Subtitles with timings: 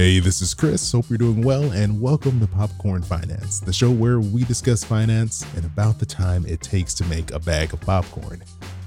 [0.00, 0.92] Hey, this is Chris.
[0.92, 5.44] Hope you're doing well, and welcome to Popcorn Finance, the show where we discuss finance
[5.56, 8.42] and about the time it takes to make a bag of popcorn.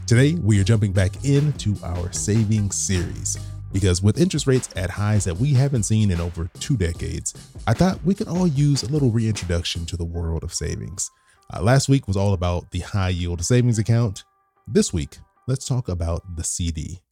[0.08, 3.38] Today, we are jumping back into our savings series
[3.72, 7.36] because with interest rates at highs that we haven't seen in over two decades,
[7.68, 11.12] I thought we could all use a little reintroduction to the world of savings.
[11.54, 14.24] Uh, last week was all about the high yield savings account.
[14.68, 17.03] This week, let's talk about the CD.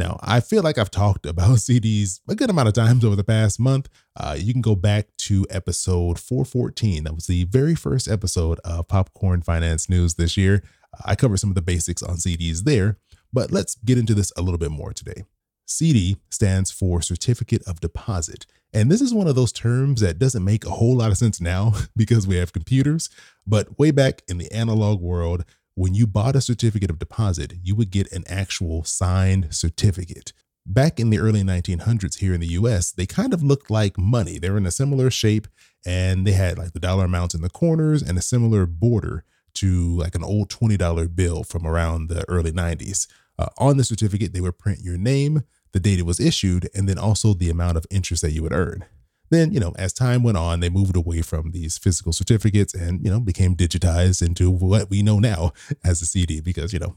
[0.00, 3.22] Now, I feel like I've talked about CDs a good amount of times over the
[3.22, 3.90] past month.
[4.16, 7.04] Uh, you can go back to episode 414.
[7.04, 10.62] That was the very first episode of Popcorn Finance News this year.
[11.04, 12.96] I covered some of the basics on CDs there,
[13.30, 15.24] but let's get into this a little bit more today.
[15.66, 18.46] CD stands for Certificate of Deposit.
[18.72, 21.42] And this is one of those terms that doesn't make a whole lot of sense
[21.42, 23.10] now because we have computers.
[23.46, 27.74] But way back in the analog world, when you bought a certificate of deposit, you
[27.74, 30.32] would get an actual signed certificate.
[30.66, 34.38] Back in the early 1900s here in the US, they kind of looked like money.
[34.38, 35.48] They were in a similar shape
[35.86, 39.96] and they had like the dollar amounts in the corners and a similar border to
[39.96, 43.06] like an old $20 bill from around the early 90s.
[43.38, 46.88] Uh, on the certificate, they would print your name, the date it was issued, and
[46.88, 48.84] then also the amount of interest that you would earn.
[49.30, 53.04] Then, you know, as time went on, they moved away from these physical certificates and,
[53.04, 55.52] you know, became digitized into what we know now
[55.84, 56.96] as a CD because, you know,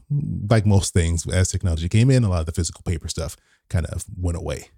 [0.50, 3.36] like most things, as technology came in, a lot of the physical paper stuff
[3.68, 4.70] kind of went away.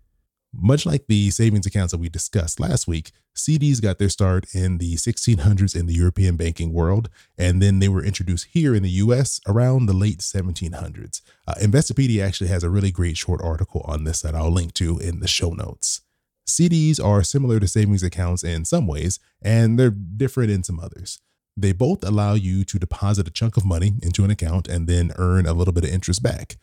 [0.58, 4.78] Much like the savings accounts that we discussed last week, CDs got their start in
[4.78, 8.90] the 1600s in the European banking world, and then they were introduced here in the
[8.90, 11.20] US around the late 1700s.
[11.46, 14.98] Uh, Investopedia actually has a really great short article on this that I'll link to
[14.98, 16.00] in the show notes.
[16.48, 21.20] CDs are similar to savings accounts in some ways, and they're different in some others.
[21.56, 25.12] They both allow you to deposit a chunk of money into an account and then
[25.16, 26.56] earn a little bit of interest back.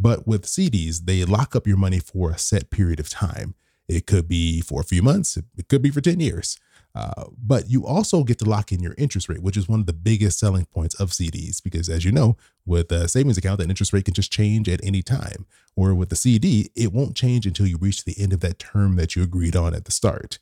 [0.00, 3.54] But with CDs, they lock up your money for a set period of time.
[3.88, 6.58] It could be for a few months, it could be for 10 years.
[6.98, 9.86] Uh, but you also get to lock in your interest rate, which is one of
[9.86, 11.62] the biggest selling points of CDs.
[11.62, 12.36] Because as you know,
[12.66, 15.46] with a savings account, that interest rate can just change at any time.
[15.76, 18.96] Or with the CD, it won't change until you reach the end of that term
[18.96, 20.40] that you agreed on at the start.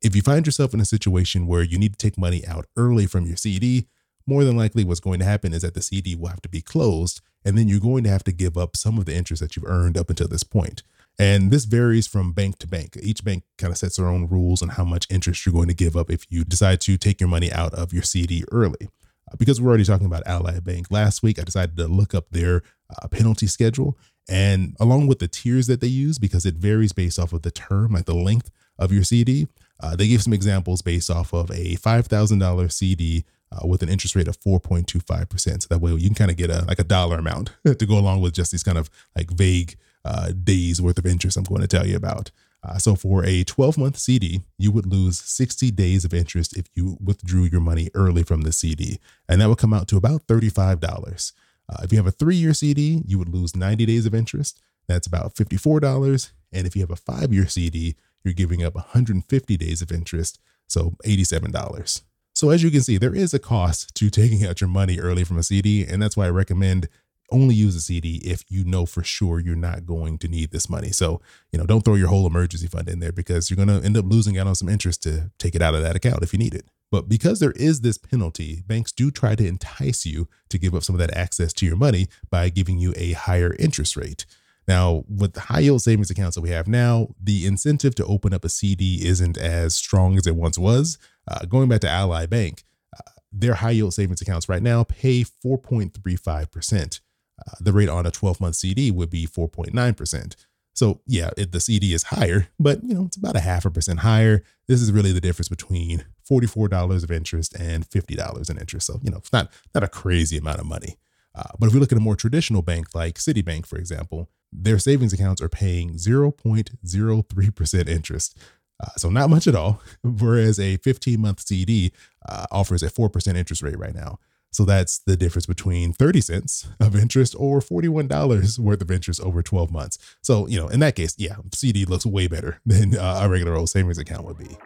[0.00, 3.04] If you find yourself in a situation where you need to take money out early
[3.04, 3.86] from your CD,
[4.26, 6.62] more than likely what's going to happen is that the CD will have to be
[6.62, 9.56] closed, and then you're going to have to give up some of the interest that
[9.56, 10.82] you've earned up until this point.
[11.18, 12.96] And this varies from bank to bank.
[13.02, 15.74] Each bank kind of sets their own rules on how much interest you're going to
[15.74, 18.88] give up if you decide to take your money out of your CD early.
[19.28, 22.30] Uh, because we're already talking about Ally Bank last week, I decided to look up
[22.30, 22.62] their
[23.02, 23.98] uh, penalty schedule
[24.28, 27.50] and along with the tiers that they use, because it varies based off of the
[27.50, 29.48] term, like the length of your CD.
[29.80, 34.14] Uh, they gave some examples based off of a $5,000 CD uh, with an interest
[34.14, 35.62] rate of 4.25%.
[35.62, 37.98] So that way you can kind of get a like a dollar amount to go
[37.98, 41.60] along with just these kind of like vague uh, days worth of interest I'm going
[41.60, 42.30] to tell you about.
[42.62, 46.66] Uh, so for a 12 month CD, you would lose 60 days of interest if
[46.74, 48.98] you withdrew your money early from the CD,
[49.28, 51.32] and that would come out to about $35.
[51.70, 54.60] Uh, if you have a three year CD, you would lose 90 days of interest.
[54.88, 56.30] That's about $54.
[56.52, 57.94] And if you have a five year CD,
[58.24, 62.02] you're giving up 150 days of interest, so $87.
[62.34, 65.24] So as you can see, there is a cost to taking out your money early
[65.24, 66.88] from a CD, and that's why I recommend
[67.30, 70.68] only use a CD if you know for sure you're not going to need this
[70.68, 70.90] money.
[70.90, 71.20] So,
[71.52, 73.96] you know, don't throw your whole emergency fund in there because you're going to end
[73.96, 76.38] up losing out on some interest to take it out of that account if you
[76.38, 76.66] need it.
[76.90, 80.82] But because there is this penalty, banks do try to entice you to give up
[80.82, 84.24] some of that access to your money by giving you a higher interest rate.
[84.66, 88.34] Now, with the high yield savings accounts that we have now, the incentive to open
[88.34, 90.98] up a CD isn't as strong as it once was.
[91.26, 92.64] Uh, going back to Ally Bank,
[92.96, 97.00] uh, their high yield savings accounts right now pay 4.35%.
[97.46, 100.36] Uh, the rate on a 12 month CD would be 4.9%.
[100.74, 103.70] So yeah, it, the CD is higher, but you know, it's about a half a
[103.70, 104.42] percent higher.
[104.68, 108.86] This is really the difference between $44 of interest and $50 in interest.
[108.86, 110.96] So, you know, it's not, not a crazy amount of money.
[111.34, 114.78] Uh, but if we look at a more traditional bank like Citibank, for example, their
[114.78, 118.38] savings accounts are paying 0.03% interest.
[118.80, 119.82] Uh, so not much at all.
[120.02, 121.92] Whereas a 15 month CD
[122.28, 124.18] uh, offers a 4% interest rate right now.
[124.50, 129.42] So that's the difference between 30 cents of interest or $41 worth of interest over
[129.42, 129.98] 12 months.
[130.22, 133.54] So, you know, in that case, yeah, CD looks way better than uh, a regular
[133.54, 134.56] old savings account would be.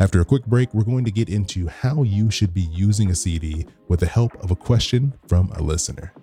[0.00, 3.14] After a quick break, we're going to get into how you should be using a
[3.14, 6.14] CD with the help of a question from a listener.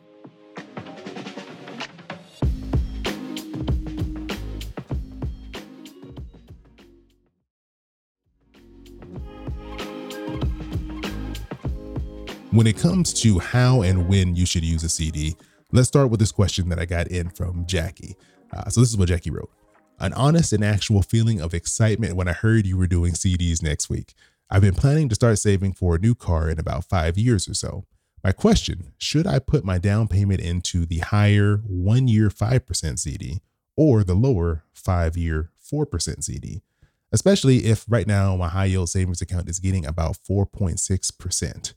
[12.57, 15.35] When it comes to how and when you should use a CD,
[15.71, 18.15] let's start with this question that I got in from Jackie.
[18.51, 19.51] Uh, so, this is what Jackie wrote
[19.99, 23.91] an honest and actual feeling of excitement when I heard you were doing CDs next
[23.91, 24.15] week.
[24.49, 27.53] I've been planning to start saving for a new car in about five years or
[27.53, 27.85] so.
[28.23, 33.39] My question should I put my down payment into the higher one year 5% CD
[33.75, 36.63] or the lower five year 4% CD?
[37.11, 41.73] Especially if right now my high yield savings account is getting about 4.6%.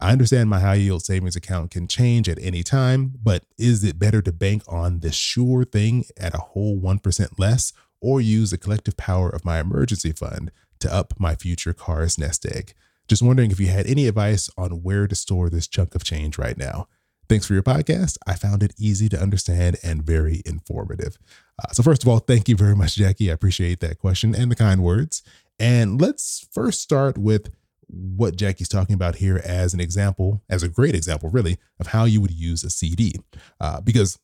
[0.00, 3.98] I understand my high yield savings account can change at any time, but is it
[3.98, 8.58] better to bank on the sure thing at a whole 1% less or use the
[8.58, 12.74] collective power of my emergency fund to up my future car's nest egg?
[13.08, 16.38] Just wondering if you had any advice on where to store this chunk of change
[16.38, 16.86] right now.
[17.28, 18.18] Thanks for your podcast.
[18.26, 21.18] I found it easy to understand and very informative.
[21.58, 23.30] Uh, so, first of all, thank you very much, Jackie.
[23.30, 25.22] I appreciate that question and the kind words.
[25.58, 27.50] And let's first start with
[27.88, 32.04] what Jackie's talking about here as an example, as a great example, really, of how
[32.04, 33.16] you would use a CD.
[33.60, 34.18] Uh, because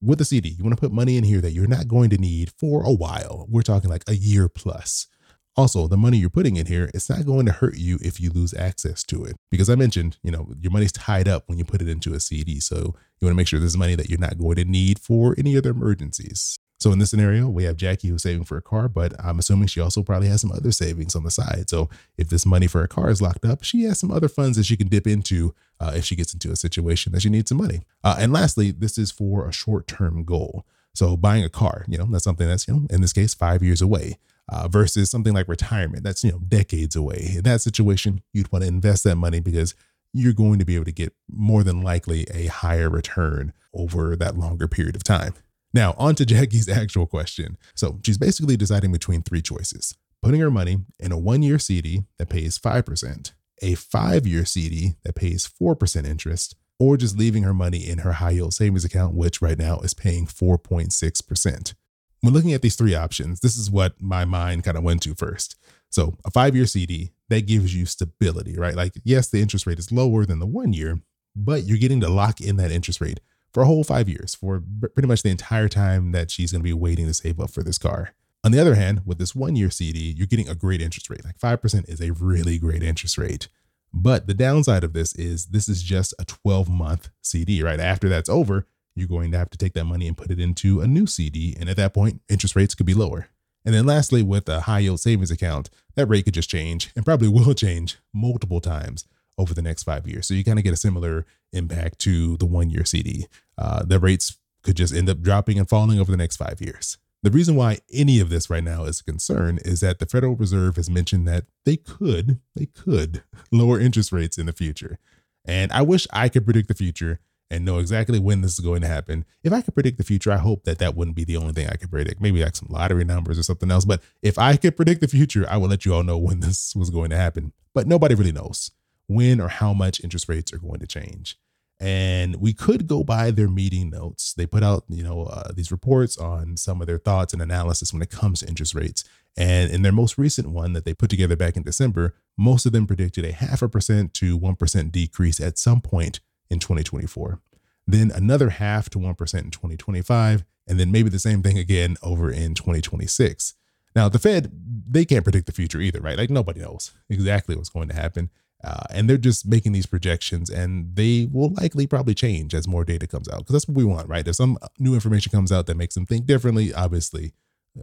[0.00, 2.18] with a CD, you want to put money in here that you're not going to
[2.18, 3.46] need for a while.
[3.48, 5.06] We're talking like a year plus.
[5.54, 8.30] Also, the money you're putting in here, it's not going to hurt you if you
[8.30, 9.36] lose access to it.
[9.50, 12.20] Because I mentioned, you know, your money's tied up when you put it into a
[12.20, 12.58] CD.
[12.58, 14.98] So you want to make sure this is money that you're not going to need
[14.98, 16.58] for any other emergencies.
[16.82, 19.68] So in this scenario, we have Jackie who's saving for a car, but I'm assuming
[19.68, 21.70] she also probably has some other savings on the side.
[21.70, 21.88] So
[22.18, 24.66] if this money for a car is locked up, she has some other funds that
[24.66, 27.58] she can dip into uh, if she gets into a situation that she needs some
[27.58, 27.82] money.
[28.02, 30.66] Uh, and lastly, this is for a short-term goal.
[30.92, 33.62] So buying a car, you know, that's something that's, you know, in this case, five
[33.62, 34.18] years away.
[34.48, 38.62] Uh, versus something like retirement that's you know decades away in that situation you'd want
[38.64, 39.72] to invest that money because
[40.12, 44.36] you're going to be able to get more than likely a higher return over that
[44.36, 45.32] longer period of time
[45.74, 47.56] now, on to Jackie's actual question.
[47.74, 52.04] So she's basically deciding between three choices putting her money in a one year CD
[52.18, 57.52] that pays 5%, a five year CD that pays 4% interest, or just leaving her
[57.52, 61.74] money in her high yield savings account, which right now is paying 4.6%.
[62.20, 65.14] When looking at these three options, this is what my mind kind of went to
[65.14, 65.56] first.
[65.90, 68.76] So, a five year CD that gives you stability, right?
[68.76, 71.00] Like, yes, the interest rate is lower than the one year,
[71.34, 73.20] but you're getting to lock in that interest rate
[73.52, 74.62] for a whole five years, for
[74.94, 77.62] pretty much the entire time that she's going to be waiting to save up for
[77.62, 78.14] this car.
[78.44, 81.24] On the other hand, with this one year CD, you're getting a great interest rate.
[81.24, 83.48] Like 5% is a really great interest rate.
[83.92, 87.78] But the downside of this is this is just a 12 month CD, right?
[87.78, 90.80] After that's over, you're going to have to take that money and put it into
[90.80, 91.56] a new CD.
[91.58, 93.28] And at that point, interest rates could be lower.
[93.64, 97.04] And then lastly, with a high yield savings account, that rate could just change and
[97.04, 99.06] probably will change multiple times
[99.38, 100.26] over the next five years.
[100.26, 103.26] So you kind of get a similar impact to the one year CD.
[103.58, 106.98] Uh, the rates could just end up dropping and falling over the next five years.
[107.22, 110.34] The reason why any of this right now is a concern is that the Federal
[110.34, 114.98] Reserve has mentioned that they could, they could lower interest rates in the future.
[115.44, 118.80] And I wish I could predict the future and know exactly when this is going
[118.80, 119.24] to happen.
[119.44, 121.68] If I could predict the future, I hope that that wouldn't be the only thing
[121.68, 122.20] I could predict.
[122.20, 123.84] Maybe like some lottery numbers or something else.
[123.84, 126.74] But if I could predict the future, I would let you all know when this
[126.74, 127.52] was going to happen.
[127.74, 128.70] But nobody really knows
[129.12, 131.36] when or how much interest rates are going to change.
[131.80, 134.34] And we could go by their meeting notes.
[134.34, 137.92] They put out, you know, uh, these reports on some of their thoughts and analysis
[137.92, 139.02] when it comes to interest rates.
[139.36, 142.72] And in their most recent one that they put together back in December, most of
[142.72, 147.40] them predicted a half a percent to 1% decrease at some point in 2024.
[147.86, 150.44] Then another half to 1% in 2025.
[150.68, 153.54] And then maybe the same thing again over in 2026.
[153.96, 154.52] Now, the Fed,
[154.88, 156.16] they can't predict the future either, right?
[156.16, 158.30] Like nobody knows exactly what's going to happen.
[158.64, 162.84] Uh, and they're just making these projections and they will likely probably change as more
[162.84, 164.26] data comes out because that's what we want, right?
[164.26, 167.32] If some new information comes out that makes them think differently, obviously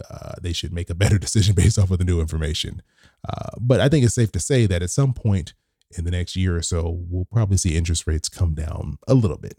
[0.09, 2.81] uh, they should make a better decision based off of the new information.
[3.27, 5.53] Uh, but I think it's safe to say that at some point
[5.97, 9.37] in the next year or so, we'll probably see interest rates come down a little
[9.37, 9.57] bit.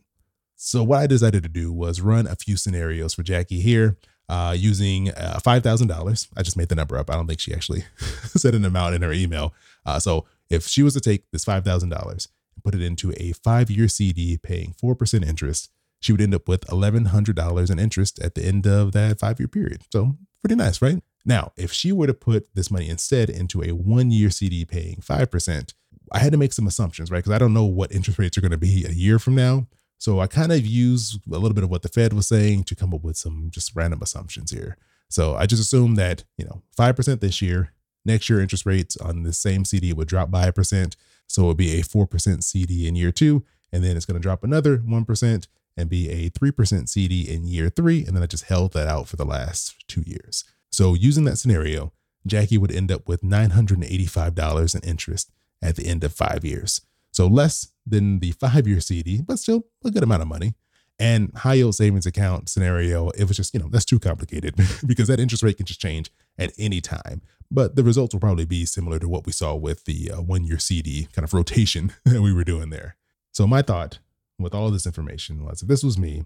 [0.56, 3.96] So, what I decided to do was run a few scenarios for Jackie here
[4.28, 6.28] uh, using uh, $5,000.
[6.36, 7.10] I just made the number up.
[7.10, 7.84] I don't think she actually
[8.24, 9.54] said an amount in her email.
[9.84, 13.70] Uh, so, if she was to take this $5,000 and put it into a five
[13.70, 18.44] year CD paying 4% interest, she would end up with $1,100 in interest at the
[18.44, 19.82] end of that five year period.
[19.92, 21.02] So, pretty nice, right?
[21.24, 24.96] Now, if she were to put this money instead into a one year CD paying
[24.96, 25.74] 5%,
[26.12, 27.18] I had to make some assumptions, right?
[27.18, 29.68] Because I don't know what interest rates are going to be a year from now.
[29.98, 32.74] So I kind of used a little bit of what the Fed was saying to
[32.74, 34.78] come up with some just random assumptions here.
[35.10, 37.72] So I just assumed that, you know, 5% this year,
[38.04, 40.96] Next year, interest rates on the same CD would drop by a percent.
[41.26, 43.44] So it would be a 4% CD in year two.
[43.72, 47.70] And then it's going to drop another 1% and be a 3% CD in year
[47.70, 48.04] three.
[48.04, 50.44] And then I just held that out for the last two years.
[50.70, 51.92] So using that scenario,
[52.26, 55.30] Jackie would end up with $985 in interest
[55.62, 56.80] at the end of five years.
[57.12, 60.54] So less than the five year CD, but still a good amount of money.
[61.00, 64.54] And high yield savings account scenario, it was just, you know, that's too complicated
[64.86, 67.22] because that interest rate can just change at any time.
[67.50, 70.44] But the results will probably be similar to what we saw with the uh, one
[70.44, 72.96] year CD kind of rotation that we were doing there.
[73.32, 73.98] So, my thought
[74.38, 76.24] with all this information was if this was me,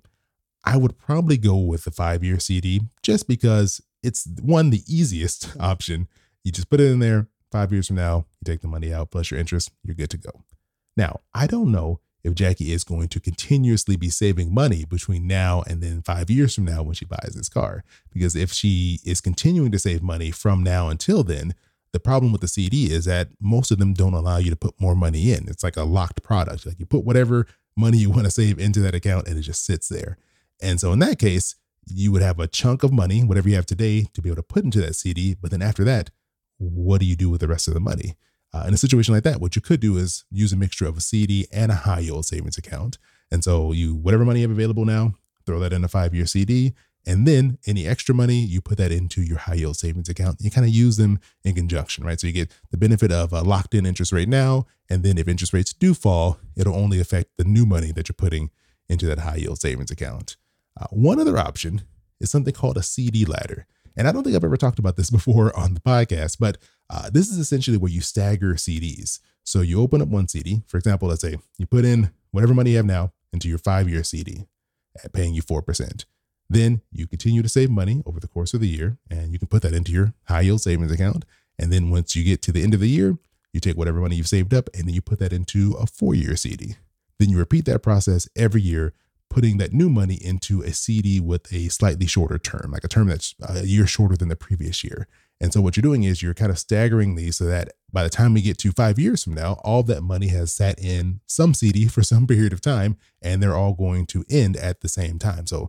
[0.65, 5.57] I would probably go with the five year CD just because it's one, the easiest
[5.61, 6.09] option.
[6.43, 9.13] You just put it in there, five years from now, you take the money out
[9.13, 10.43] plus your interest, you're good to go.
[10.97, 15.63] Now, I don't know if Jackie is going to continuously be saving money between now
[15.69, 17.85] and then five years from now when she buys this car.
[18.13, 21.55] Because if she is continuing to save money from now until then,
[21.93, 24.81] the problem with the CD is that most of them don't allow you to put
[24.81, 25.49] more money in.
[25.49, 26.67] It's like a locked product.
[26.67, 29.65] Like you put whatever money you want to save into that account and it just
[29.65, 30.17] sits there.
[30.61, 33.67] And so in that case, you would have a chunk of money, whatever you have
[33.67, 35.35] today, to be able to put into that CD.
[35.35, 36.11] But then after that,
[36.59, 38.15] what do you do with the rest of the money?
[38.55, 40.97] Uh, in a situation like that, what you could do is use a mixture of
[40.97, 42.99] a CD and a high yield savings account.
[43.31, 46.25] And so you, whatever money you have available now, throw that in a five year
[46.25, 46.73] CD.
[47.05, 50.37] And then any extra money, you put that into your high yield savings account.
[50.41, 52.19] You kind of use them in conjunction, right?
[52.19, 54.67] So you get the benefit of a locked in interest rate now.
[54.89, 58.15] And then if interest rates do fall, it'll only affect the new money that you're
[58.15, 58.51] putting
[58.89, 60.37] into that high yield savings account.
[60.81, 61.83] Uh, one other option
[62.21, 63.67] is something called a CD ladder.
[63.97, 66.59] And I don't think I've ever talked about this before on the podcast, but
[66.91, 69.21] uh, this is essentially where you stagger CDs.
[69.43, 72.71] So you open up one CD, for example, let's say you put in whatever money
[72.71, 74.47] you have now into your five year CD,
[75.13, 76.05] paying you 4%.
[76.49, 79.49] Then you continue to save money over the course of the year, and you can
[79.49, 81.25] put that into your high yield savings account.
[81.59, 83.19] And then once you get to the end of the year,
[83.53, 86.15] you take whatever money you've saved up and then you put that into a four
[86.15, 86.75] year CD.
[87.19, 88.93] Then you repeat that process every year
[89.35, 93.09] putting that new money into a CD with a slightly shorter term, like a term
[93.09, 95.09] that's a year shorter than the previous year.
[95.41, 98.11] And so what you're doing is you're kind of staggering these so that by the
[98.11, 101.53] time we get to five years from now, all that money has sat in some
[101.53, 105.19] CD for some period of time, and they're all going to end at the same
[105.19, 105.49] time.
[105.49, 105.69] So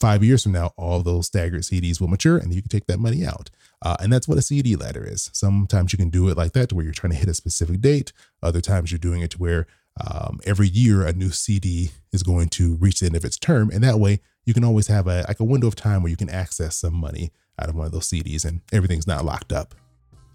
[0.00, 2.98] five years from now, all those staggered CDs will mature and you can take that
[2.98, 3.50] money out.
[3.82, 5.28] Uh, and that's what a CD ladder is.
[5.34, 7.82] Sometimes you can do it like that to where you're trying to hit a specific
[7.82, 8.14] date.
[8.42, 9.66] Other times you're doing it to where
[10.00, 13.70] um, every year a new CD is going to reach the end of its term,
[13.70, 16.16] and that way you can always have a like a window of time where you
[16.16, 19.74] can access some money out of one of those CDs, and everything's not locked up.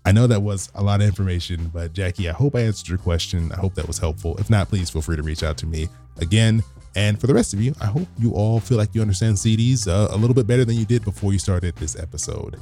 [0.05, 2.97] I know that was a lot of information, but Jackie, I hope I answered your
[2.97, 3.51] question.
[3.51, 4.37] I hope that was helpful.
[4.37, 5.89] If not, please feel free to reach out to me
[6.19, 6.63] again.
[6.95, 9.87] And for the rest of you, I hope you all feel like you understand CDs
[9.87, 12.55] uh, a little bit better than you did before you started this episode.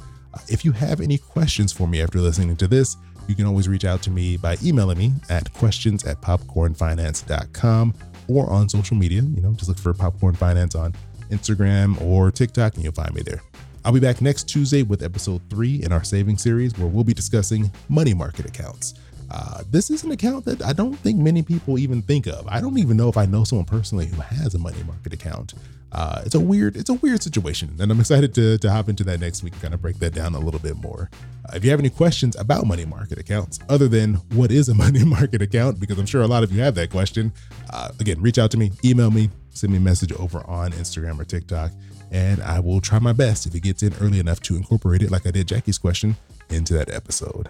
[0.48, 3.84] If you have any questions for me after listening to this, you can always reach
[3.84, 7.94] out to me by emailing me at questions at popcornfinance.com
[8.28, 9.22] or on social media.
[9.22, 10.94] You know, just look for Popcorn Finance on
[11.30, 13.42] Instagram or TikTok and you'll find me there.
[13.84, 17.14] I'll be back next Tuesday with episode three in our saving series where we'll be
[17.14, 18.94] discussing money market accounts.
[19.30, 22.46] Uh, this is an account that I don't think many people even think of.
[22.48, 25.54] I don't even know if I know someone personally who has a money market account.
[25.90, 29.02] Uh, it's a weird it's a weird situation and i'm excited to, to hop into
[29.02, 31.08] that next week and kind of break that down a little bit more.
[31.46, 34.74] Uh, if you have any questions about money market accounts other than what is a
[34.84, 37.32] money market account because i'm sure a lot of you have that question
[37.70, 41.18] uh, again reach out to me email me send me a message over on instagram
[41.18, 41.70] or tiktok
[42.10, 45.10] and i will try my best if it gets in early enough to incorporate it
[45.10, 46.16] like i did jackie's question
[46.50, 47.48] into that episode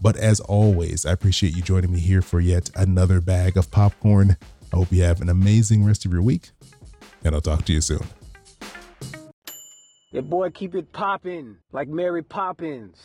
[0.00, 4.36] but as always i appreciate you joining me here for yet another bag of popcorn
[4.72, 6.50] i hope you have an amazing rest of your week
[7.24, 8.04] and I'll talk to you soon.
[10.12, 12.96] Your boy keep it poppin' like Mary Poppins.